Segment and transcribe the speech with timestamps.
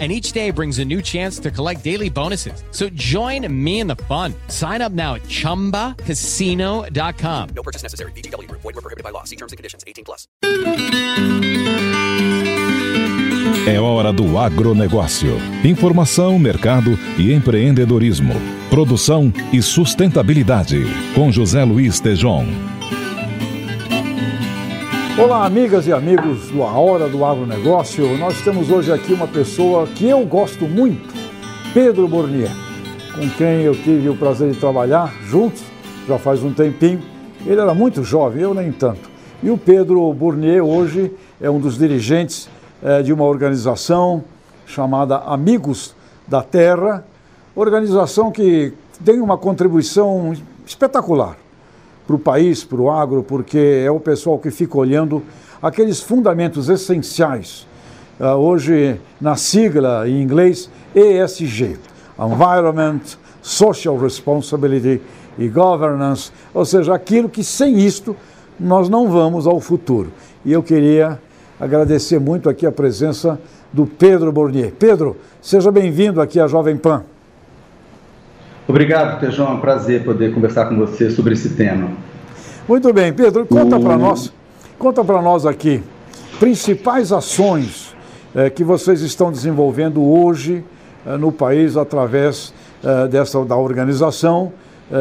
[0.00, 2.64] and each day brings a new chance to collect daily bonuses.
[2.72, 4.34] So join me in the fun.
[4.48, 7.48] Sign up now at ChumbaCasino.com.
[7.54, 8.10] No purchase necessary.
[8.16, 8.50] BGW.
[8.50, 9.22] Void were prohibited by law.
[9.22, 9.84] See terms and conditions.
[9.86, 10.26] 18 plus.
[13.66, 15.38] É hora do agronegócio.
[15.64, 18.34] Informação, mercado e empreendedorismo.
[18.68, 20.84] Produção e sustentabilidade.
[21.14, 22.73] Com José Luiz Tejon.
[25.16, 28.18] Olá, amigas e amigos do A Hora do Agronegócio.
[28.18, 31.14] Nós temos hoje aqui uma pessoa que eu gosto muito,
[31.72, 32.50] Pedro Bournier,
[33.14, 35.62] com quem eu tive o prazer de trabalhar juntos
[36.08, 37.00] já faz um tempinho.
[37.46, 39.08] Ele era muito jovem, eu nem tanto.
[39.40, 42.48] E o Pedro Bournier hoje é um dos dirigentes
[42.82, 44.24] é, de uma organização
[44.66, 45.94] chamada Amigos
[46.26, 47.06] da Terra,
[47.54, 48.72] organização que
[49.04, 50.34] tem uma contribuição
[50.66, 51.43] espetacular
[52.06, 55.22] para o país, para o agro, porque é o pessoal que fica olhando
[55.62, 57.66] aqueles fundamentos essenciais.
[58.20, 61.78] Uh, hoje, na sigla em inglês, ESG
[62.18, 63.00] Environment,
[63.42, 65.02] Social Responsibility
[65.36, 68.16] e Governance ou seja, aquilo que sem isto
[68.58, 70.12] nós não vamos ao futuro.
[70.44, 71.18] E eu queria
[71.58, 73.38] agradecer muito aqui a presença
[73.72, 74.72] do Pedro Bournier.
[74.78, 77.04] Pedro, seja bem-vindo aqui à Jovem Pan.
[78.66, 79.48] Obrigado, Tejão.
[79.48, 81.90] É um prazer poder conversar com você sobre esse tema.
[82.66, 84.32] Muito bem, Pedro, conta para nós,
[84.78, 85.82] conta para nós aqui
[86.38, 87.94] principais ações
[88.34, 90.64] eh, que vocês estão desenvolvendo hoje
[91.06, 94.52] eh, no país através eh, dessa da organização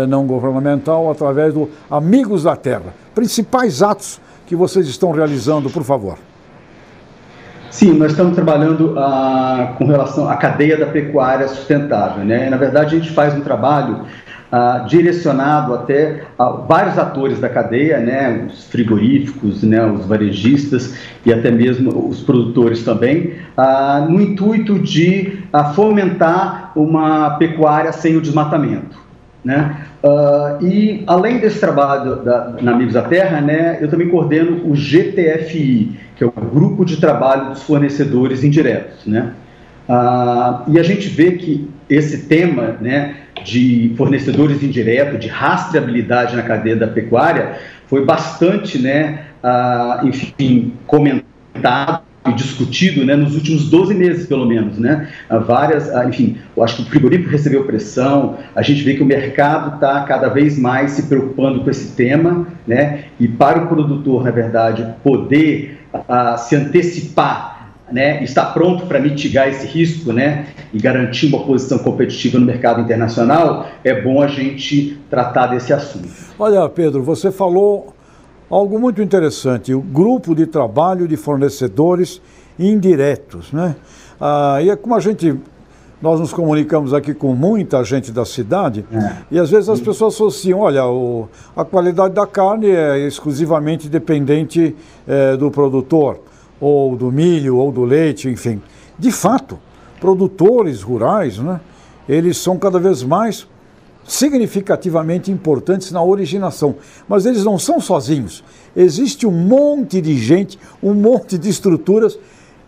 [0.07, 2.95] não governamental, através do Amigos da Terra.
[3.13, 6.17] Principais atos que vocês estão realizando, por favor.
[7.73, 12.23] Sim, nós estamos trabalhando ah, com relação à cadeia da pecuária sustentável.
[12.23, 12.47] Né?
[12.47, 14.05] Na verdade, a gente faz um trabalho
[14.51, 18.45] ah, direcionado até a vários atores da cadeia, né?
[18.47, 19.83] os frigoríficos, né?
[19.87, 25.39] os varejistas e até mesmo os produtores também, ah, no intuito de
[25.73, 29.02] fomentar uma pecuária sem o desmatamento.
[29.43, 29.77] Né?
[30.01, 34.73] Uh, e além desse trabalho da, na Amigos da Terra, né, eu também coordeno o
[34.73, 39.05] GTFI, que é o Grupo de Trabalho dos Fornecedores Indiretos.
[39.05, 39.33] Né?
[39.89, 46.43] Uh, e a gente vê que esse tema né, de fornecedores indiretos, de rastreabilidade na
[46.43, 54.27] cadeia da pecuária, foi bastante, né, uh, enfim, comentado discutido né, nos últimos 12 meses,
[54.27, 54.77] pelo menos.
[54.77, 55.09] Né?
[55.45, 59.75] Várias, enfim, eu acho que o frigorífico recebeu pressão, a gente vê que o mercado
[59.75, 63.05] está cada vez mais se preocupando com esse tema, né?
[63.19, 65.79] e para o produtor, na verdade, poder
[66.37, 67.53] se antecipar
[67.91, 72.81] né, está pronto para mitigar esse risco né, e garantir uma posição competitiva no mercado
[72.81, 76.09] internacional, é bom a gente tratar desse assunto.
[76.39, 77.93] Olha, Pedro, você falou
[78.53, 82.21] algo muito interessante, o grupo de trabalho de fornecedores
[82.59, 83.51] indiretos.
[83.51, 83.75] Né?
[84.21, 85.35] Ah, e é como a gente,
[85.99, 89.17] nós nos comunicamos aqui com muita gente da cidade, é.
[89.31, 94.75] e às vezes as pessoas associam, olha, o, a qualidade da carne é exclusivamente dependente
[95.07, 96.19] é, do produtor,
[96.61, 98.61] ou do milho, ou do leite, enfim.
[98.99, 99.57] De fato,
[99.99, 101.59] produtores rurais, né,
[102.07, 103.47] eles são cada vez mais
[104.05, 106.75] significativamente importantes na originação.
[107.07, 108.43] Mas eles não são sozinhos.
[108.75, 112.17] Existe um monte de gente, um monte de estruturas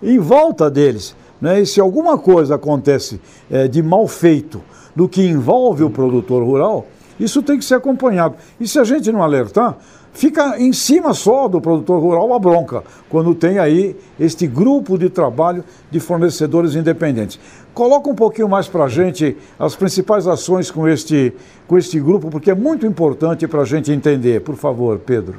[0.01, 1.15] em volta deles.
[1.41, 1.61] Né?
[1.61, 3.19] E se alguma coisa acontece
[3.49, 4.61] é, de mal feito
[4.95, 6.87] no que envolve o produtor rural,
[7.19, 8.35] isso tem que ser acompanhado.
[8.59, 9.77] E se a gente não alertar,
[10.13, 15.09] fica em cima só do produtor rural a bronca, quando tem aí este grupo de
[15.09, 17.39] trabalho de fornecedores independentes.
[17.73, 21.33] Coloca um pouquinho mais para a gente as principais ações com este,
[21.67, 24.41] com este grupo, porque é muito importante para a gente entender.
[24.41, 25.35] Por favor, Pedro.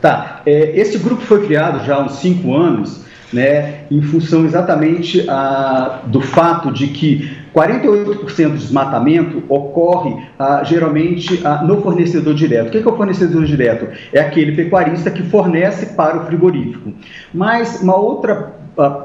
[0.00, 0.42] Tá.
[0.46, 3.02] É, esse grupo foi criado já há uns cinco anos,
[3.32, 11.40] né, em função exatamente ah, do fato de que 48% do desmatamento ocorre ah, geralmente
[11.44, 12.68] ah, no fornecedor direto.
[12.68, 13.88] O que é, o fornecedor direto?
[14.12, 16.92] É aquele pecuarista que fornece para o frigorífico.
[17.32, 18.62] Mas uma outra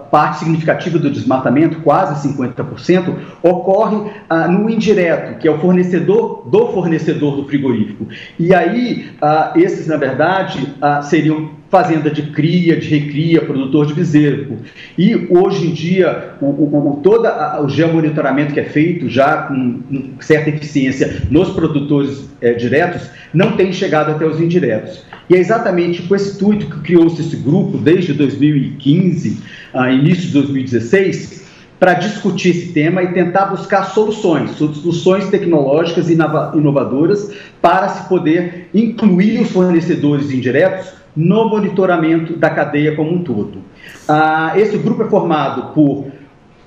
[0.09, 6.67] parte significativa do desmatamento, quase 50%, ocorre ah, no indireto, que é o fornecedor do
[6.71, 8.07] fornecedor do frigorífico.
[8.39, 13.93] E aí, ah, esses, na verdade, ah, seriam fazenda de cria, de recria, produtor de
[13.93, 14.57] bezerro.
[14.97, 17.27] E hoje em dia, o, o, todo
[17.63, 23.57] o geomonitoramento que é feito já com, com certa eficiência nos produtores é, diretos não
[23.57, 25.05] tem chegado até os indiretos.
[25.29, 29.43] E é exatamente com esse intuito que criou-se esse grupo desde 2015,
[29.73, 31.45] ah, início de 2016,
[31.79, 37.31] para discutir esse tema e tentar buscar soluções, soluções tecnológicas e inovadoras
[37.61, 43.63] para se poder incluir os fornecedores indiretos no monitoramento da cadeia como um todo.
[44.07, 46.05] Ah, esse grupo é formado por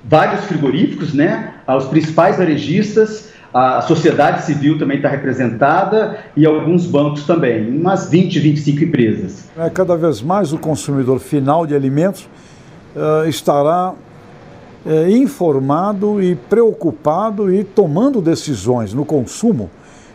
[0.03, 7.25] vários frigoríficos, né, os principais varejistas, a sociedade civil também está representada e alguns bancos
[7.25, 9.49] também, umas 20, 25 empresas.
[9.57, 12.29] É, cada vez mais o consumidor final de alimentos
[12.95, 13.93] uh, estará
[14.85, 19.69] uh, informado e preocupado e tomando decisões no consumo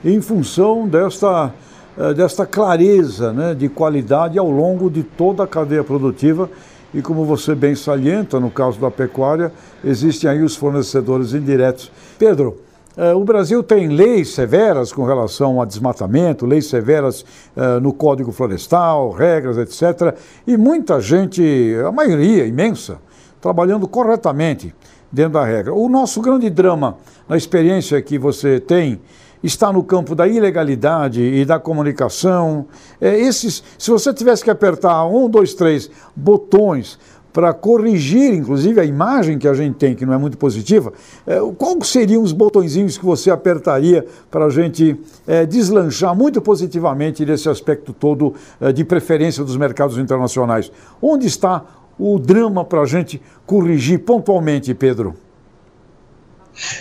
[0.05, 1.66] em função desta eh,
[2.15, 6.51] desta clareza né, de qualidade ao longo de toda a cadeia produtiva.
[6.93, 9.53] E como você bem salienta, no caso da pecuária,
[9.85, 11.91] existem aí os fornecedores indiretos.
[12.19, 12.59] Pedro,
[12.97, 18.33] eh, o Brasil tem leis severas com relação a desmatamento, leis severas eh, no Código
[18.33, 20.17] Florestal, regras, etc.
[20.47, 22.99] E muita gente, a maioria imensa,
[23.43, 24.75] trabalhando corretamente
[25.13, 25.75] dentro da regra.
[25.75, 26.97] O nosso grande drama,
[27.29, 28.99] na experiência que você tem,
[29.47, 32.67] está no campo da ilegalidade e da comunicação.
[33.01, 36.99] É, esses, se você tivesse que apertar um, dois, três botões
[37.33, 40.93] para corrigir, inclusive, a imagem que a gente tem, que não é muito positiva,
[41.27, 47.25] é, quais seriam os botõezinhos que você apertaria para a gente é, deslanchar muito positivamente
[47.27, 50.73] desse aspecto todo é, de preferência dos mercados internacionais?
[51.01, 51.63] Onde está
[51.99, 55.26] o drama para a gente corrigir pontualmente, Pedro?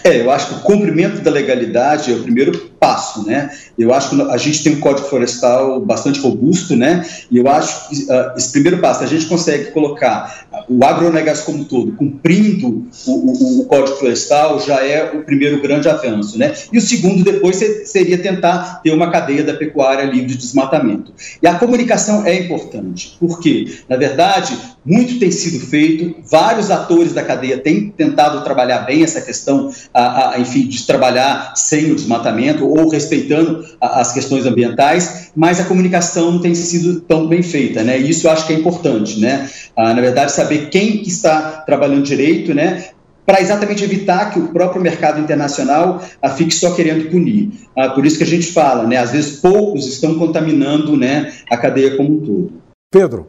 [0.04, 3.50] É, eu acho que o cumprimento da legalidade é o primeiro passo, né?
[3.78, 7.06] Eu acho que a gente tem um código florestal bastante robusto, né?
[7.30, 11.60] E eu acho que uh, esse primeiro passo, a gente consegue colocar o agronegócio como
[11.60, 16.54] um todo, cumprindo o, o, o, código florestal, já é o primeiro grande avanço, né?
[16.72, 21.14] E o segundo, depois, seria tentar ter uma cadeia da pecuária livre de desmatamento.
[21.42, 27.24] E a comunicação é importante, porque, na verdade, muito tem sido feito, vários atores da
[27.24, 32.65] cadeia têm tentado trabalhar bem essa questão, a, a, enfim, de trabalhar sem o desmatamento
[32.68, 37.84] ou respeitando a, as questões ambientais, mas a comunicação não tem sido tão bem feita,
[37.84, 38.00] né?
[38.00, 39.50] E isso eu acho que é importante, né?
[39.76, 42.86] Ah, na verdade, saber quem está trabalhando direito, né?
[43.26, 47.52] para exatamente evitar que o próprio mercado internacional ah, fique só querendo punir.
[47.76, 51.58] Ah, por isso que a gente fala, né, às vezes poucos estão contaminando né, a
[51.58, 52.54] cadeia como um todo.
[52.92, 53.28] Pedro,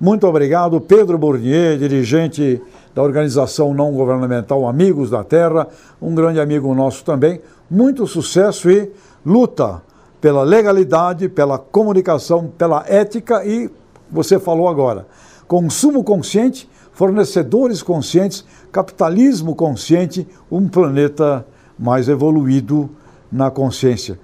[0.00, 0.80] muito obrigado.
[0.80, 2.60] Pedro Bournier, dirigente
[2.94, 5.68] da organização não governamental Amigos da Terra,
[6.00, 7.40] um grande amigo nosso também.
[7.70, 8.90] Muito sucesso e
[9.24, 9.82] luta
[10.20, 13.70] pela legalidade, pela comunicação, pela ética e,
[14.10, 15.06] você falou agora,
[15.48, 21.46] consumo consciente, fornecedores conscientes, capitalismo consciente, um planeta
[21.78, 22.90] mais evoluído
[23.30, 24.18] na consciência.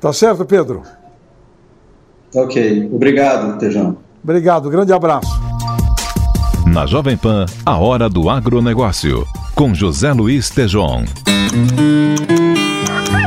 [0.00, 0.82] Tá certo, Pedro?
[2.34, 2.90] Ok.
[2.92, 4.05] Obrigado, Tejão.
[4.26, 5.40] Obrigado, grande abraço.
[6.66, 9.24] Na Jovem Pan, a hora do agronegócio,
[9.54, 11.04] com José Luiz Tejon.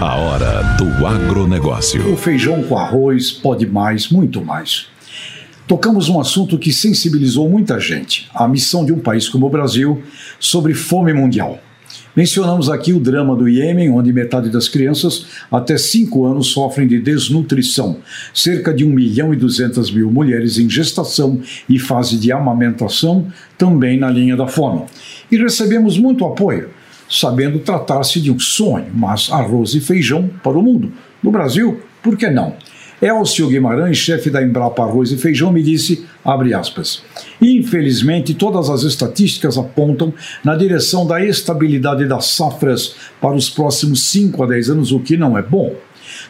[0.02, 2.12] A hora do agronegócio.
[2.12, 4.88] O feijão com arroz pode mais, muito mais.
[5.66, 10.04] Tocamos um assunto que sensibilizou muita gente: a missão de um país como o Brasil
[10.38, 11.60] sobre fome mundial.
[12.20, 17.00] Mencionamos aqui o drama do Iêmen, onde metade das crianças até 5 anos sofrem de
[17.00, 17.96] desnutrição.
[18.34, 21.40] Cerca de 1 milhão e 200 mil mulheres em gestação
[21.70, 23.28] e fase de amamentação
[23.58, 24.82] também na linha da fome.
[25.32, 26.72] E recebemos muito apoio,
[27.10, 30.92] sabendo tratar-se de um sonho, mas arroz e feijão para o mundo.
[31.24, 32.54] No Brasil, por que não?
[33.02, 37.02] Elcio Guimarães, chefe da Embrapa Arroz e Feijão, me disse, abre aspas,
[37.42, 40.14] infelizmente todas as estatísticas apontam
[40.44, 45.16] na direção da estabilidade das safras para os próximos 5 a 10 anos, o que
[45.16, 45.76] não é bom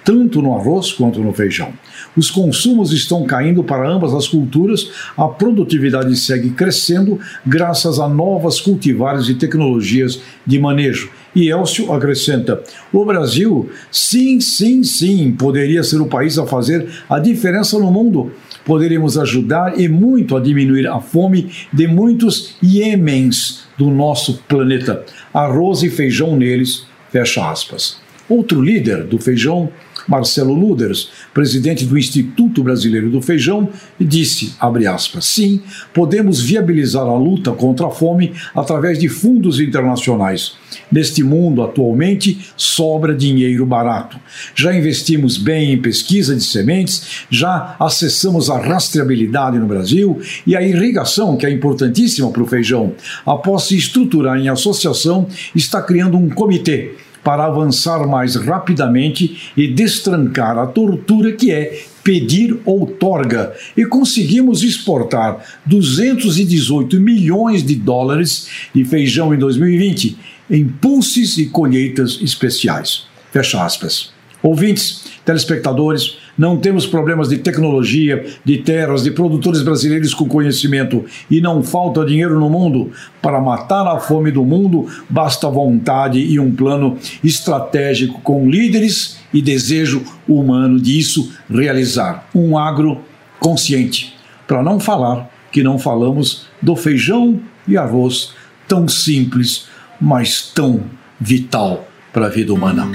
[0.03, 1.73] tanto no arroz quanto no feijão.
[2.15, 8.59] Os consumos estão caindo para ambas as culturas, a produtividade segue crescendo graças a novas
[8.59, 11.09] cultivares e tecnologias de manejo.
[11.35, 17.19] E Elcio acrescenta: o Brasil, sim, sim, sim, poderia ser o país a fazer a
[17.19, 18.31] diferença no mundo.
[18.65, 25.05] Poderíamos ajudar e muito a diminuir a fome de muitos Iemens do nosso planeta.
[25.33, 28.08] Arroz e feijão neles, fecha aspas.
[28.29, 29.69] Outro líder do feijão
[30.09, 33.69] Marcelo Luders, presidente do Instituto Brasileiro do Feijão,
[33.99, 35.61] disse, aspas, sim,
[35.93, 40.53] podemos viabilizar a luta contra a fome através de fundos internacionais.
[40.91, 44.19] Neste mundo, atualmente, sobra dinheiro barato.
[44.55, 50.61] Já investimos bem em pesquisa de sementes, já acessamos a rastreabilidade no Brasil e a
[50.61, 52.93] irrigação, que é importantíssima para o feijão.
[53.25, 60.57] Após se estruturar em associação, está criando um comitê para avançar mais rapidamente e destrancar
[60.57, 69.33] a tortura que é pedir outorga e conseguimos exportar 218 milhões de dólares de feijão
[69.33, 70.17] em 2020
[70.49, 73.05] em pulses e colheitas especiais.
[73.31, 74.11] Fecha aspas.
[74.41, 81.41] Ouvintes, telespectadores, não temos problemas de tecnologia, de terras, de produtores brasileiros com conhecimento e
[81.41, 82.91] não falta dinheiro no mundo.
[83.21, 89.41] Para matar a fome do mundo, basta vontade e um plano estratégico com líderes e
[89.41, 92.27] desejo humano disso realizar.
[92.33, 92.99] Um agro
[93.39, 94.15] consciente.
[94.47, 98.33] Para não falar que não falamos do feijão e arroz
[98.67, 99.67] tão simples,
[99.99, 100.83] mas tão
[101.19, 102.87] vital para a vida humana.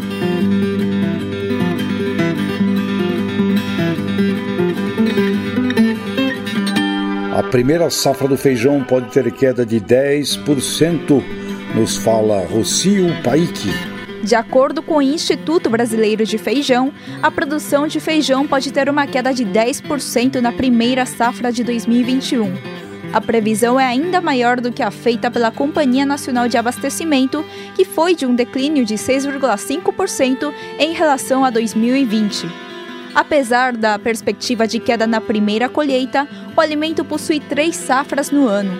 [7.34, 11.20] A primeira safra do feijão pode ter queda de 10%,
[11.74, 13.70] nos fala Rocio Paik.
[14.22, 19.04] De acordo com o Instituto Brasileiro de Feijão, a produção de feijão pode ter uma
[19.08, 22.54] queda de 10% na primeira safra de 2021.
[23.12, 27.84] A previsão é ainda maior do que a feita pela Companhia Nacional de Abastecimento, que
[27.84, 32.73] foi de um declínio de 6,5% em relação a 2020.
[33.14, 38.72] Apesar da perspectiva de queda na primeira colheita, o alimento possui três safras no ano.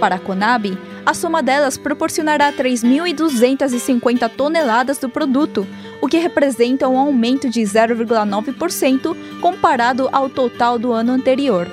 [0.00, 5.66] Para a Conab, a soma delas proporcionará 3.250 toneladas do produto,
[6.00, 11.68] o que representa um aumento de 0,9% comparado ao total do ano anterior.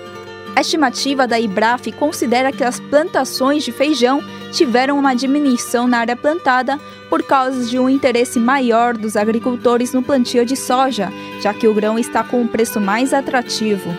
[0.55, 4.21] A estimativa da IBRAF considera que as plantações de feijão
[4.51, 6.79] tiveram uma diminuição na área plantada
[7.09, 11.73] por causa de um interesse maior dos agricultores no plantio de soja, já que o
[11.73, 13.89] grão está com um preço mais atrativo.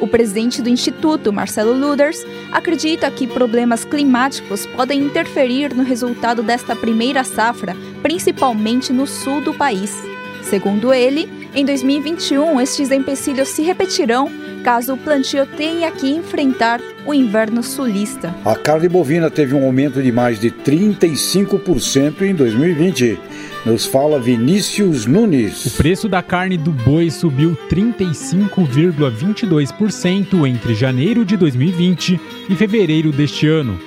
[0.00, 6.76] O presidente do Instituto, Marcelo Luders, acredita que problemas climáticos podem interferir no resultado desta
[6.76, 9.94] primeira safra, principalmente no sul do país.
[10.42, 14.30] Segundo ele, em 2021 estes empecilhos se repetirão
[14.62, 18.34] caso o plantio tenha que enfrentar o inverno sulista.
[18.44, 23.18] A carne bovina teve um aumento de mais de 35% em 2020.
[23.64, 25.64] Nos fala Vinícius Nunes.
[25.66, 32.20] O preço da carne do boi subiu 35,22% entre janeiro de 2020
[32.50, 33.80] e fevereiro deste ano.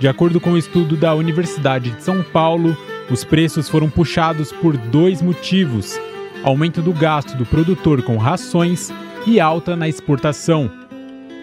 [0.00, 2.76] De acordo com o um estudo da Universidade de São Paulo,
[3.08, 5.96] os preços foram puxados por dois motivos:
[6.42, 8.92] aumento do gasto do produtor com rações
[9.26, 10.70] e alta na exportação.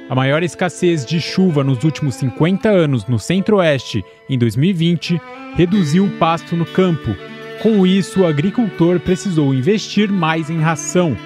[0.10, 5.20] A maior escassez de chuva nos últimos 50 anos no Centro-Oeste, em 2020,
[5.56, 7.16] reduziu o pasto no campo.
[7.62, 11.18] Com isso, o agricultor precisou investir mais em ração.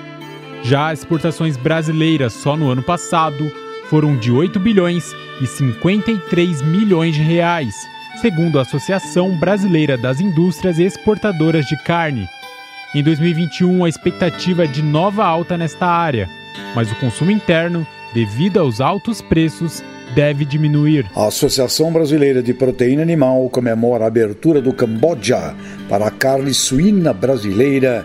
[0.63, 3.51] Já as exportações brasileiras só no ano passado
[3.89, 7.73] foram de 8 bilhões e 53 milhões de reais,
[8.21, 12.27] segundo a Associação Brasileira das Indústrias Exportadoras de Carne.
[12.97, 16.27] Em 2021, a expectativa é de nova alta nesta área,
[16.73, 19.83] mas o consumo interno, devido aos altos preços,
[20.15, 21.05] deve diminuir.
[21.15, 25.53] A Associação Brasileira de Proteína Animal comemora a abertura do Camboja
[25.87, 28.03] para a carne suína brasileira.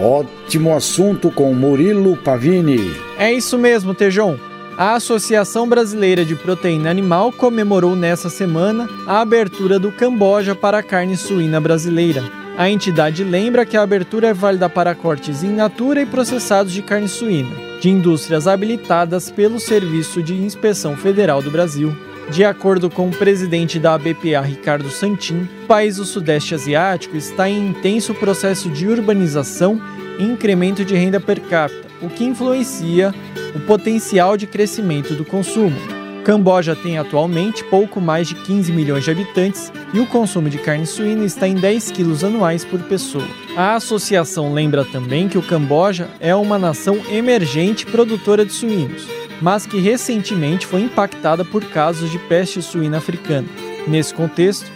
[0.00, 2.90] Ótimo assunto com Murilo Pavini.
[3.18, 4.40] É isso mesmo, Tejão.
[4.78, 10.82] A Associação Brasileira de Proteína Animal comemorou nessa semana a abertura do Camboja para a
[10.82, 12.41] carne suína brasileira.
[12.56, 16.82] A entidade lembra que a abertura é válida para cortes in natura e processados de
[16.82, 21.92] carne suína de indústrias habilitadas pelo Serviço de Inspeção Federal do Brasil.
[22.30, 27.50] De acordo com o presidente da ABPA, Ricardo Santin, o país do Sudeste Asiático está
[27.50, 29.82] em intenso processo de urbanização
[30.16, 33.12] e incremento de renda per capita, o que influencia
[33.52, 36.01] o potencial de crescimento do consumo.
[36.22, 40.86] Camboja tem atualmente pouco mais de 15 milhões de habitantes e o consumo de carne
[40.86, 43.26] suína está em 10 quilos anuais por pessoa.
[43.56, 49.06] A associação lembra também que o Camboja é uma nação emergente produtora de suínos,
[49.40, 53.48] mas que recentemente foi impactada por casos de peste suína africana.
[53.88, 54.70] Nesse contexto,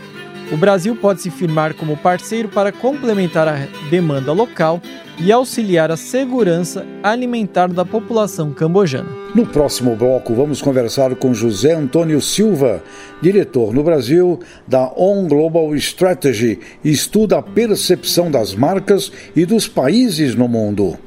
[0.53, 4.81] o Brasil pode se firmar como parceiro para complementar a demanda local
[5.19, 9.09] e auxiliar a segurança alimentar da população cambojana.
[9.35, 12.83] No próximo bloco, vamos conversar com José Antônio Silva,
[13.21, 19.67] diretor no Brasil da On Global Strategy, e estuda a percepção das marcas e dos
[19.67, 20.99] países no mundo.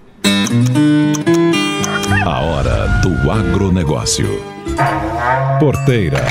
[2.25, 4.27] A hora do agronegócio.
[5.60, 6.25] Porteira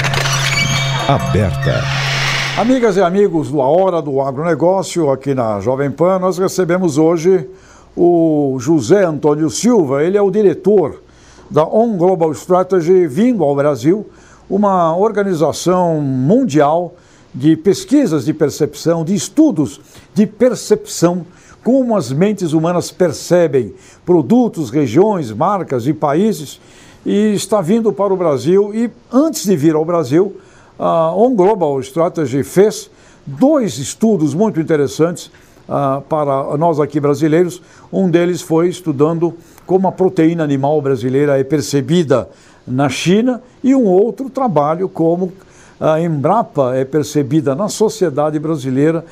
[1.08, 2.17] aberta.
[2.58, 7.48] Amigas e amigos do A Hora do Agronegócio, aqui na Jovem Pan, nós recebemos hoje
[7.96, 11.00] o José Antônio Silva, ele é o diretor
[11.48, 14.04] da On Global Strategy, vindo ao Brasil,
[14.50, 16.96] uma organização mundial
[17.32, 19.80] de pesquisas de percepção, de estudos
[20.12, 21.24] de percepção,
[21.62, 23.72] como as mentes humanas percebem
[24.04, 26.60] produtos, regiões, marcas e países,
[27.06, 28.74] e está vindo para o Brasil.
[28.74, 30.36] E antes de vir ao Brasil,
[30.78, 32.90] a On Global Strategy fez
[33.26, 35.30] dois estudos muito interessantes
[35.68, 37.60] uh, para nós aqui brasileiros.
[37.92, 39.34] Um deles foi estudando
[39.66, 42.28] como a proteína animal brasileira é percebida
[42.66, 45.32] na China e um outro trabalho como
[45.80, 49.04] a Embrapa é percebida na sociedade brasileira,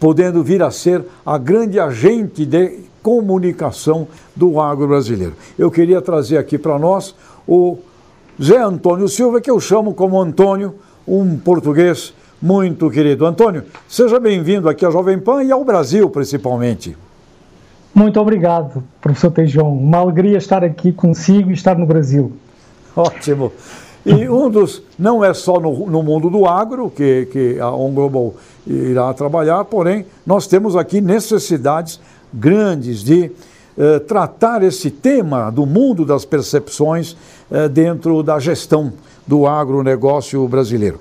[0.00, 5.34] podendo vir a ser a grande agente de comunicação do agro brasileiro.
[5.58, 7.14] Eu queria trazer aqui para nós
[7.46, 7.78] o
[8.42, 10.74] Zé Antônio Silva, que eu chamo como Antônio,
[11.08, 13.24] um português muito querido.
[13.24, 16.94] Antônio, seja bem-vindo aqui à Jovem Pan e ao Brasil, principalmente.
[17.94, 19.72] Muito obrigado, professor Teijão.
[19.72, 22.32] Uma alegria estar aqui consigo e estar no Brasil.
[22.94, 23.50] Ótimo.
[24.04, 27.90] E um dos, não é só no, no mundo do agro que, que a On
[27.90, 28.34] Global
[28.66, 31.98] irá trabalhar, porém, nós temos aqui necessidades
[32.32, 33.30] grandes de
[33.76, 37.16] eh, tratar esse tema do mundo das percepções
[37.50, 38.92] eh, dentro da gestão
[39.28, 40.98] do agronegócio brasileiro.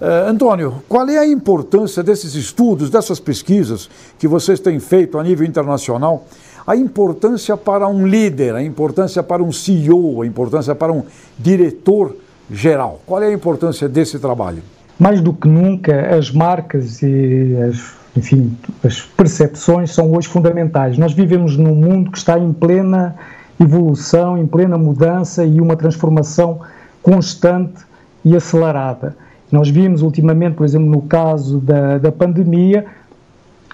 [0.00, 5.22] Uh, Antônio, qual é a importância desses estudos, dessas pesquisas que vocês têm feito a
[5.22, 6.24] nível internacional?
[6.66, 11.02] A importância para um líder, a importância para um CEO, a importância para um
[11.38, 12.16] diretor
[12.50, 13.00] geral.
[13.04, 14.62] Qual é a importância desse trabalho?
[14.98, 20.96] Mais do que nunca, as marcas e as, enfim, as percepções são hoje fundamentais.
[20.96, 23.16] Nós vivemos num mundo que está em plena
[23.58, 26.60] evolução, em plena mudança e uma transformação
[27.02, 27.82] constante
[28.24, 29.16] e acelerada.
[29.50, 32.86] Nós vimos ultimamente, por exemplo, no caso da, da pandemia,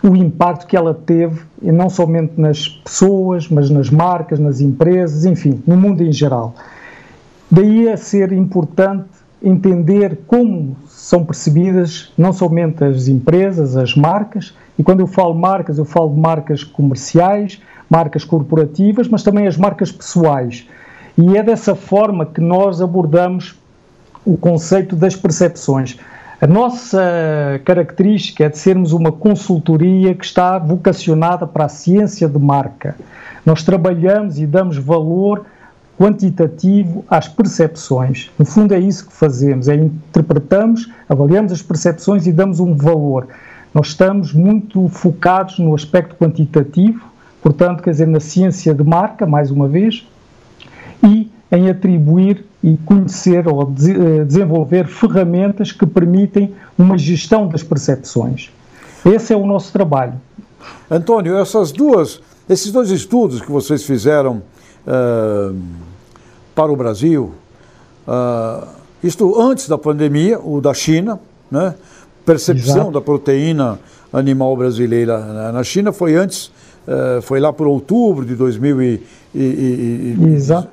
[0.03, 5.63] o impacto que ela teve, não somente nas pessoas, mas nas marcas, nas empresas, enfim,
[5.67, 6.55] no mundo em geral.
[7.51, 9.09] Daí a ser importante
[9.43, 15.79] entender como são percebidas não somente as empresas, as marcas, e quando eu falo marcas,
[15.79, 20.67] eu falo de marcas comerciais, marcas corporativas, mas também as marcas pessoais.
[21.17, 23.55] E é dessa forma que nós abordamos
[24.25, 25.97] o conceito das percepções.
[26.39, 27.01] A nossa
[27.65, 32.95] característica é de sermos uma consultoria que está vocacionada para a ciência de marca.
[33.45, 35.47] Nós trabalhamos e damos valor
[35.99, 38.31] quantitativo às percepções.
[38.39, 43.29] No fundo, é isso que fazemos: é interpretamos, avaliamos as percepções e damos um valor.
[43.73, 47.03] Nós estamos muito focados no aspecto quantitativo,
[47.43, 50.07] portanto, quer dizer, na ciência de marca, mais uma vez,
[51.03, 58.51] e em atribuir e conhecer ou eh, desenvolver ferramentas que permitem uma gestão das percepções.
[59.05, 60.15] Esse é o nosso trabalho.
[60.91, 64.43] Antônio, essas duas, esses dois estudos que vocês fizeram
[64.87, 65.57] uh,
[66.55, 67.33] para o Brasil,
[68.09, 68.67] uh,
[69.03, 71.75] isto antes da pandemia, o da China, né?
[72.25, 72.91] percepção Exato.
[72.91, 73.79] da proteína
[74.13, 76.51] animal brasileira na China foi antes,
[76.87, 79.01] uh, foi lá por outubro de 2000
[80.35, 80.69] Exato.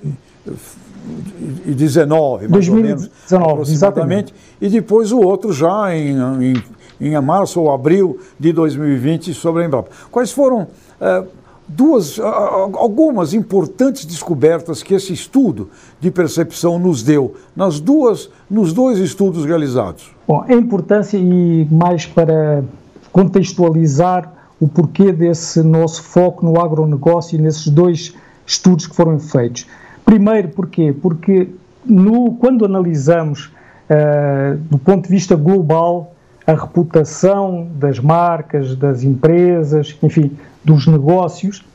[0.45, 4.34] 2019, mais 2019, ou menos, aproximadamente, exatamente.
[4.62, 6.63] e depois o outro já em, em,
[7.02, 9.89] em março ou abril de 2020 sobre a Embrapa.
[10.10, 10.67] Quais foram
[11.02, 11.23] é,
[11.67, 18.99] duas, algumas importantes descobertas que esse estudo de percepção nos deu nas duas, nos dois
[18.99, 20.12] estudos realizados?
[20.28, 22.63] Bom, a importância e mais para
[23.12, 24.32] contextualizar
[24.63, 29.67] o porquê desse nosso foco no agronegócio e nesses dois estudos que foram feitos.
[30.06, 30.95] Primeiro, porquê?
[31.02, 31.49] Porque
[31.86, 33.47] no, quando analisamos
[33.89, 36.15] uh, do ponto de vista global
[36.47, 40.32] a reputação das marcas, das empresas, enfim,
[40.63, 41.65] dos negócios,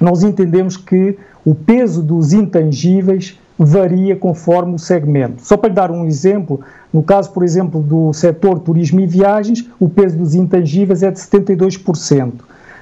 [0.00, 5.44] nós entendemos que o peso dos intangíveis varia conforme o segmento.
[5.44, 6.60] Só para dar um exemplo,
[6.92, 11.18] no caso, por exemplo, do setor turismo e viagens, o peso dos intangíveis é de
[11.18, 12.32] 72%.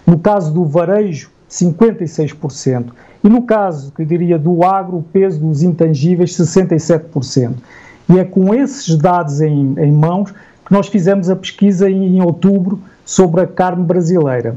[0.06, 2.86] No caso do varejo, 56%.
[3.22, 7.52] E no caso, que eu diria, do agro, o peso dos intangíveis, 67%.
[8.08, 10.32] E é com esses dados em, em mãos
[10.64, 14.56] que nós fizemos a pesquisa em outubro sobre a carne brasileira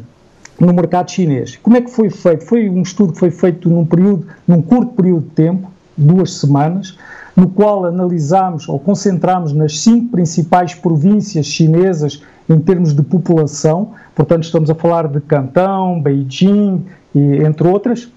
[0.60, 1.58] no mercado chinês.
[1.62, 2.46] Como é que foi feito?
[2.46, 6.98] Foi um estudo que foi feito num período, num curto período de tempo, duas semanas,
[7.36, 14.44] no qual analisámos ou concentramos nas cinco principais províncias chinesas em termos de população, portanto
[14.44, 18.12] estamos a falar de Cantão, Beijing, e, entre outras,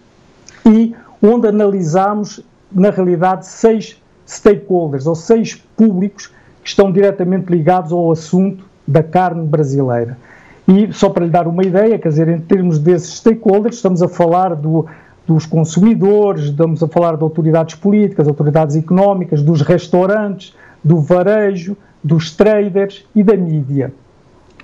[0.67, 2.41] e onde analisámos,
[2.73, 9.47] na realidade, seis stakeholders, ou seis públicos que estão diretamente ligados ao assunto da carne
[9.47, 10.19] brasileira.
[10.67, 14.09] E só para lhe dar uma ideia, quer dizer, em termos desses stakeholders, estamos a
[14.09, 14.87] falar do,
[15.27, 22.31] dos consumidores, estamos a falar de autoridades políticas, autoridades económicas, dos restaurantes, do varejo, dos
[22.31, 23.93] traders e da mídia.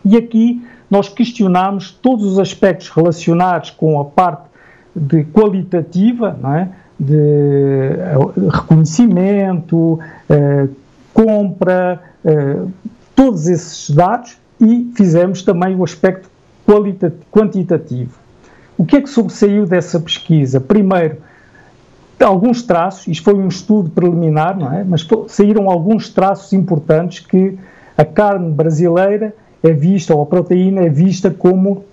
[0.04, 4.44] E aqui nós questionamos todos os aspectos relacionados com a parte
[4.94, 6.68] de qualitativa, é?
[6.98, 8.14] de eh,
[8.50, 9.98] reconhecimento,
[10.28, 10.68] eh,
[11.12, 12.62] compra, eh,
[13.16, 16.30] todos esses dados e fizemos também o aspecto
[17.30, 18.21] quantitativo.
[18.82, 20.60] O que é que sobressaiu dessa pesquisa?
[20.60, 21.18] Primeiro,
[22.18, 24.82] alguns traços, isto foi um estudo preliminar, não é?
[24.82, 27.56] Mas saíram alguns traços importantes que
[27.96, 31.84] a carne brasileira é vista, ou a proteína é vista como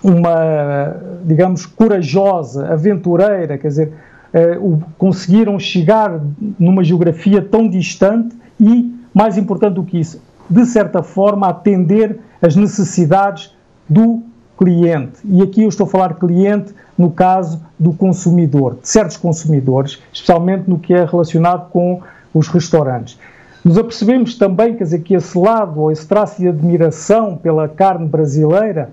[0.00, 3.92] uma, digamos, corajosa, aventureira, quer dizer,
[4.32, 6.20] eh, o, conseguiram chegar
[6.56, 12.54] numa geografia tão distante e, mais importante do que isso, de certa forma atender as
[12.54, 13.52] necessidades
[13.88, 14.22] do
[14.58, 15.20] cliente.
[15.24, 20.68] E aqui eu estou a falar cliente no caso do consumidor, de certos consumidores, especialmente
[20.68, 22.02] no que é relacionado com
[22.34, 23.18] os restaurantes.
[23.64, 28.08] Nos apercebemos também, quer dizer, que esse lado, ou esse traço de admiração pela carne
[28.08, 28.90] brasileira,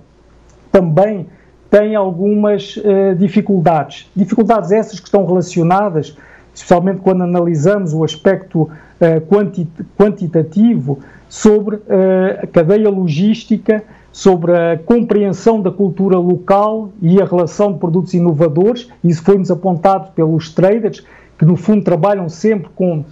[0.72, 1.28] também
[1.70, 4.10] tem algumas uh, dificuldades.
[4.16, 6.16] Dificuldades essas que estão relacionadas,
[6.54, 13.84] especialmente quando analisamos o aspecto uh, quanti quantitativo, sobre uh, a cadeia logística,
[14.16, 18.88] sobre a compreensão da cultura local e a relação de produtos inovadores.
[19.04, 21.06] Isso foi-nos apontado pelos traders,
[21.38, 23.04] que no fundo trabalham sempre com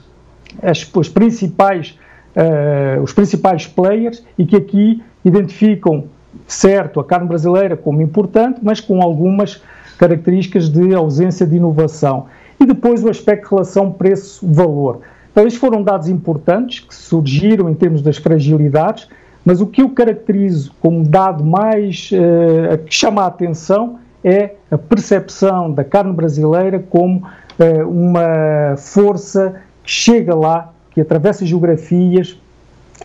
[0.61, 1.99] as, as principais,
[2.37, 6.05] uh, os principais players e que aqui identificam,
[6.47, 9.61] certo, a carne brasileira como importante, mas com algumas
[9.97, 12.27] características de ausência de inovação.
[12.57, 15.01] E depois o aspecto de relação preço-valor.
[15.33, 19.09] Então, estes foram dados importantes que surgiram em termos das fragilidades,
[19.45, 24.77] mas o que eu caracterizo como dado mais uh, que chama a atenção é a
[24.77, 27.27] percepção da carne brasileira como
[27.60, 32.38] uh, uma força que chega lá, que atravessa geografias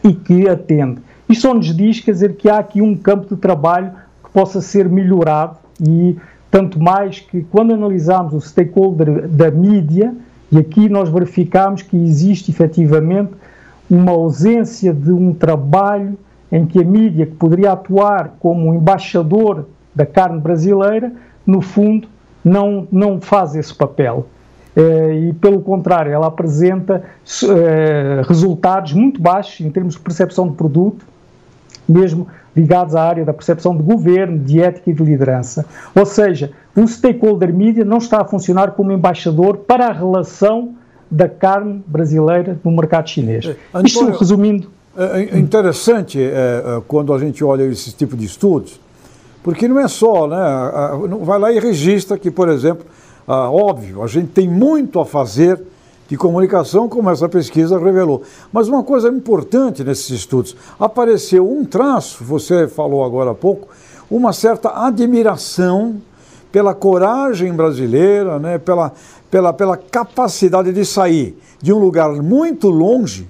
[0.04, 1.00] e que atende.
[1.28, 4.60] Isto só nos diz, quer dizer, que há aqui um campo de trabalho que possa
[4.60, 6.16] ser melhorado e
[6.50, 10.14] tanto mais que quando analisamos o stakeholder da mídia,
[10.50, 13.32] e aqui nós verificamos que existe efetivamente
[13.90, 16.16] uma ausência de um trabalho
[16.50, 21.12] em que a mídia, que poderia atuar como um embaixador da carne brasileira,
[21.46, 22.08] no fundo
[22.44, 24.26] não, não faz esse papel.
[24.76, 27.02] Eh, e, pelo contrário, ela apresenta
[27.42, 31.04] eh, resultados muito baixos em termos de percepção de produto,
[31.88, 35.66] mesmo ligados à área da percepção de governo, de ética e de liderança.
[35.94, 40.74] Ou seja, um stakeholder media não está a funcionar como embaixador para a relação
[41.10, 43.46] da carne brasileira no mercado chinês.
[43.46, 44.70] Eh, Isto resumindo.
[45.00, 48.80] É interessante é, quando a gente olha esse tipo de estudos,
[49.44, 50.36] porque não é só, né?
[51.22, 52.84] Vai lá e registra que, por exemplo,
[53.24, 55.62] ah, óbvio, a gente tem muito a fazer
[56.08, 58.22] de comunicação, como essa pesquisa revelou.
[58.52, 63.68] Mas uma coisa importante nesses estudos: apareceu um traço, você falou agora há pouco,
[64.10, 66.02] uma certa admiração
[66.50, 68.92] pela coragem brasileira, né, pela,
[69.30, 73.28] pela, pela capacidade de sair de um lugar muito longe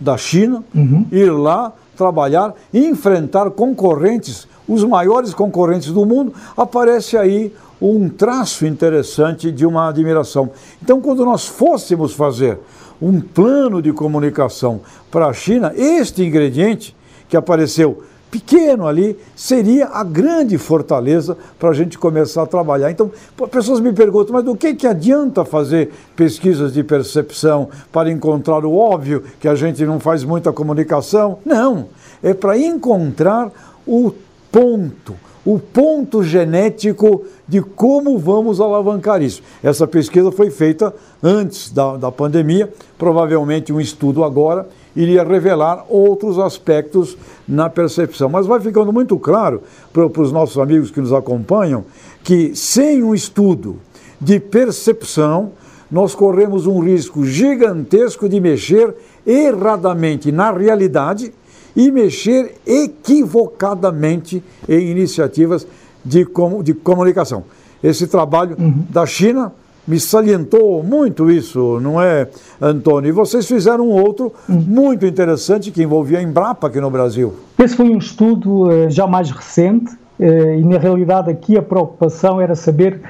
[0.00, 1.06] da China, uhum.
[1.12, 9.52] ir lá trabalhar, enfrentar concorrentes, os maiores concorrentes do mundo, aparece aí um traço interessante
[9.52, 10.50] de uma admiração.
[10.82, 12.58] Então, quando nós fôssemos fazer
[13.00, 16.96] um plano de comunicação para a China, este ingrediente
[17.28, 22.90] que apareceu pequeno ali seria a grande fortaleza para a gente começar a trabalhar.
[22.90, 23.10] Então,
[23.50, 28.76] pessoas me perguntam, mas do que, que adianta fazer pesquisas de percepção para encontrar o
[28.76, 31.38] óbvio, que a gente não faz muita comunicação?
[31.44, 31.88] Não,
[32.22, 33.50] é para encontrar
[33.86, 34.12] o
[34.52, 35.14] ponto,
[35.44, 39.42] o ponto genético de como vamos alavancar isso.
[39.62, 46.38] Essa pesquisa foi feita antes da, da pandemia, provavelmente um estudo agora iria revelar outros
[46.38, 48.28] aspectos na percepção.
[48.28, 51.84] Mas vai ficando muito claro para, os nossos amigos que nos acompanham
[52.22, 53.78] que sem um estudo
[54.20, 55.52] de percepção,
[55.90, 58.94] nós corremos um risco gigantesco de mexer
[59.26, 61.32] erradamente na realidade
[61.74, 65.66] e mexer equivocadamente em iniciativas
[66.04, 67.44] de, com, de comunicação.
[67.82, 68.84] Esse trabalho uhum.
[68.90, 69.52] da China
[69.90, 72.28] me salientou muito isso, não é,
[72.62, 73.08] Antônio?
[73.08, 77.34] E vocês fizeram um outro muito interessante que envolvia a Embrapa aqui no Brasil.
[77.58, 82.40] Esse foi um estudo uh, já mais recente uh, e, na realidade, aqui a preocupação
[82.40, 83.00] era saber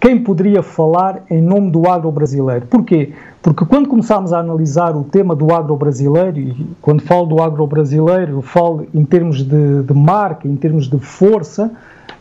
[0.00, 2.66] quem poderia falar em nome do agro brasileiro.
[2.66, 3.12] Porquê?
[3.40, 7.64] Porque quando começámos a analisar o tema do agro brasileiro, e quando falo do agro
[7.68, 11.70] brasileiro, falo em termos de, de marca, em termos de força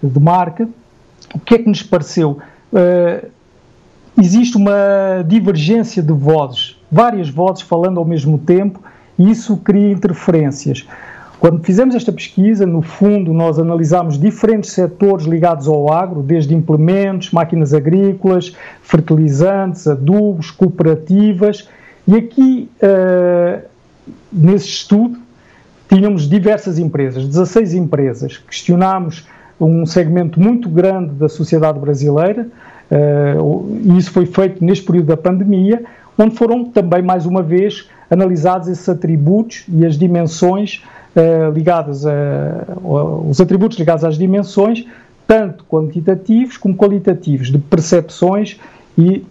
[0.02, 0.70] de marca,
[1.34, 2.38] o que é que nos pareceu?
[2.72, 3.34] Uh,
[4.18, 8.80] existe uma divergência de vozes, várias vozes falando ao mesmo tempo,
[9.18, 10.88] e isso cria interferências.
[11.40, 17.32] Quando fizemos esta pesquisa, no fundo, nós analisámos diferentes setores ligados ao agro, desde implementos,
[17.32, 21.68] máquinas agrícolas, fertilizantes, adubos, cooperativas,
[22.08, 23.62] e aqui, uh,
[24.32, 25.18] nesse estudo,
[25.90, 28.38] tínhamos diversas empresas, 16 empresas.
[28.38, 29.28] Questionámos
[29.60, 32.48] um segmento muito grande da sociedade brasileira,
[32.92, 35.84] e isso foi feito neste período da pandemia,
[36.18, 40.84] onde foram também, mais uma vez, analisados esses atributos e as dimensões
[41.16, 42.12] uh, ligadas a,
[43.28, 44.86] os atributos ligados às dimensões,
[45.28, 48.60] tanto quantitativos como qualitativos, de percepções
[48.98, 49.26] e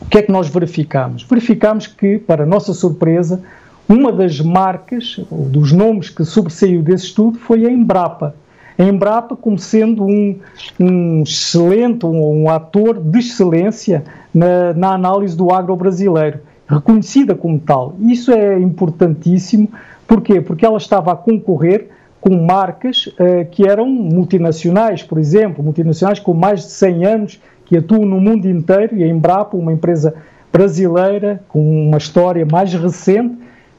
[0.00, 1.22] o que é que nós verificamos?
[1.22, 3.40] Verificamos que, para nossa surpresa,
[3.88, 8.34] uma das marcas, dos nomes que sobressaiu desse estudo foi a Embrapa
[8.78, 10.38] Embrapa como sendo um,
[10.78, 17.58] um excelente, um, um, ator de excelência na, na análise do agro brasileiro, reconhecida como
[17.58, 17.94] tal.
[18.00, 19.70] Isso é importantíssimo,
[20.06, 20.40] porquê?
[20.40, 21.88] Porque ela estava a concorrer
[22.20, 27.76] com marcas uh, que eram multinacionais, por exemplo, multinacionais com mais de 100 anos, que
[27.76, 30.14] atuam no mundo inteiro, e a Embrapa, uma empresa
[30.52, 33.36] brasileira com uma história mais recente,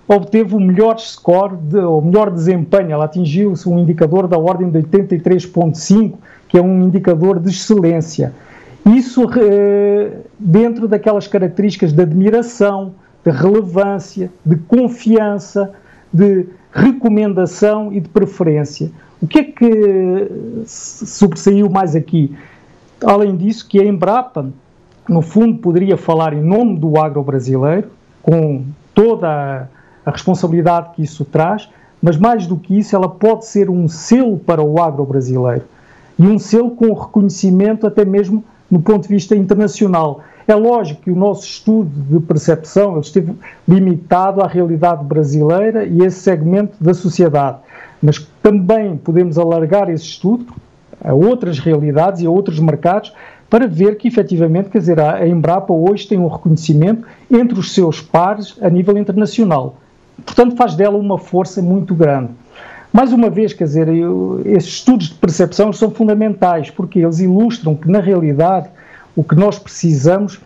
[0.07, 2.91] obteve o melhor score, de, o melhor desempenho.
[2.91, 6.13] Ela atingiu um indicador da ordem de 83,5,
[6.47, 8.33] que é um indicador de excelência.
[8.85, 12.93] Isso eh, dentro daquelas características de admiração,
[13.25, 15.71] de relevância, de confiança,
[16.13, 18.89] de recomendação e de preferência.
[19.21, 22.33] O que é que sobressaiu mais aqui?
[23.03, 24.49] Além disso, que a Embrapa,
[25.09, 27.89] no fundo, poderia falar em nome do agro brasileiro,
[28.21, 29.67] com toda
[30.07, 31.67] a responsabilidade que isso traz,
[32.01, 35.63] mas mais do que isso, ela pode ser um selo para o agro brasileiro
[36.17, 38.41] e um selo com reconhecimento até mesmo
[38.71, 40.21] no ponto de vista internacional.
[40.47, 43.33] É lógico que o nosso estudo de percepção esteve
[43.67, 47.57] limitado à realidade brasileira e esse segmento da sociedade,
[48.01, 50.45] mas também podemos alargar esse estudo
[51.03, 53.11] a outras realidades e a outros mercados
[53.49, 57.99] para ver que efetivamente, quer dizer, a Embrapa hoje tem um reconhecimento entre os seus
[57.99, 59.75] pares a nível internacional.
[60.25, 62.29] Portanto, faz dela uma força muito grande.
[62.91, 67.75] Mais uma vez, quer dizer, eu, esses estudos de percepção são fundamentais, porque eles ilustram
[67.75, 68.69] que, na realidade,
[69.15, 70.39] o que nós precisamos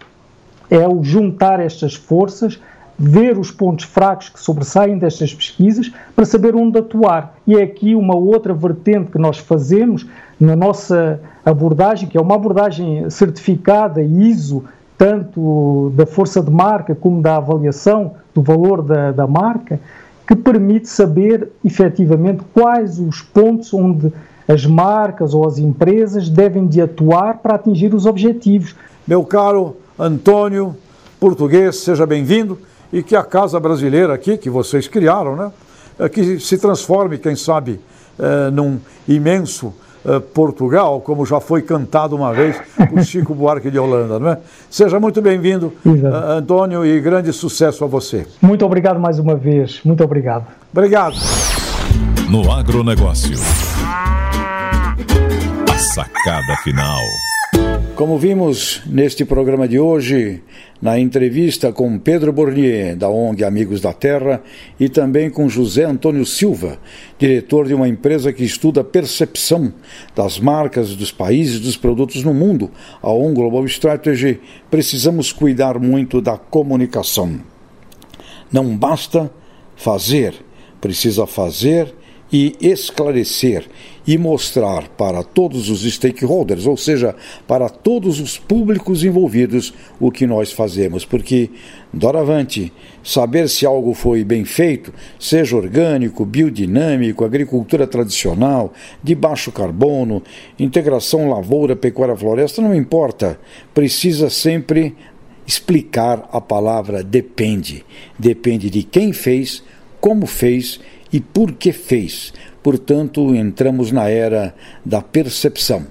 [0.69, 2.60] é o juntar estas forças,
[2.97, 7.36] ver os pontos fracos que sobressaem destas pesquisas para saber onde atuar.
[7.47, 10.05] E é aqui uma outra vertente que nós fazemos
[10.39, 14.63] na nossa abordagem, que é uma abordagem certificada ISO
[15.01, 19.79] tanto da força de marca como da avaliação do valor da, da marca,
[20.27, 24.13] que permite saber efetivamente quais os pontos onde
[24.47, 28.75] as marcas ou as empresas devem de atuar para atingir os objetivos.
[29.07, 30.75] Meu caro Antônio,
[31.19, 32.59] português, seja bem-vindo
[32.93, 35.51] e que a Casa Brasileira aqui, que vocês criaram, né,
[36.09, 37.81] que se transforme, quem sabe,
[38.19, 39.73] eh, num imenso
[40.33, 42.59] Portugal, como já foi cantado uma vez
[42.89, 44.37] por Chico Buarque de Holanda, não é?
[44.69, 48.25] Seja muito bem-vindo, uh, Antônio, e grande sucesso a você.
[48.41, 50.45] Muito obrigado mais uma vez, muito obrigado.
[50.71, 51.15] Obrigado.
[52.29, 53.37] No agronegócio.
[55.69, 57.30] A sacada final.
[58.01, 60.41] Como vimos neste programa de hoje,
[60.81, 64.41] na entrevista com Pedro Bornier, da ONG Amigos da Terra,
[64.79, 66.79] e também com José Antônio Silva,
[67.19, 69.71] diretor de uma empresa que estuda a percepção
[70.15, 72.71] das marcas dos países e dos produtos no mundo,
[73.03, 74.39] a ONG Global Strategy,
[74.71, 77.39] precisamos cuidar muito da comunicação.
[78.51, 79.29] Não basta
[79.75, 80.33] fazer,
[80.81, 81.93] precisa fazer
[82.31, 83.65] e esclarecer
[84.07, 87.15] e mostrar para todos os stakeholders, ou seja,
[87.47, 91.05] para todos os públicos envolvidos, o que nós fazemos.
[91.05, 91.51] Porque,
[91.93, 100.23] doravante, saber se algo foi bem feito, seja orgânico, biodinâmico, agricultura tradicional, de baixo carbono,
[100.57, 103.39] integração lavoura, pecuária, floresta, não importa.
[103.73, 104.95] Precisa sempre
[105.45, 107.85] explicar a palavra depende.
[108.17, 109.63] Depende de quem fez
[109.99, 110.79] como fez
[111.12, 112.34] e por que fez.
[112.63, 114.54] Portanto, entramos na era
[114.86, 115.86] da percepção.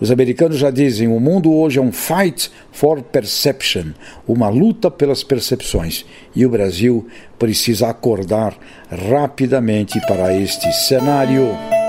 [0.00, 3.92] Os americanos já dizem: o mundo hoje é um fight for perception,
[4.26, 6.04] uma luta pelas percepções.
[6.34, 7.06] E o Brasil
[7.38, 8.56] precisa acordar
[8.90, 11.81] rapidamente para este cenário.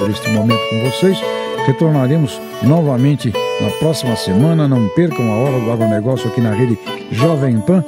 [0.00, 1.18] Por este momento com vocês.
[1.66, 4.66] Retornaremos novamente na próxima semana.
[4.66, 6.78] Não percam a hora do agronegócio aqui na rede
[7.12, 7.84] Jovem Pan